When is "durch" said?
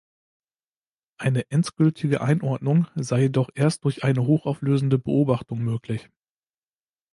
3.85-4.03